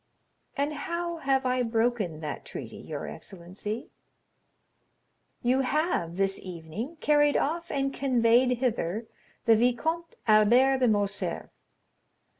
[0.57, 3.91] "And how have I broken that treaty, your excellency?"
[5.43, 9.05] "You have this evening carried off and conveyed hither
[9.45, 11.51] the Viscount Albert de Morcerf.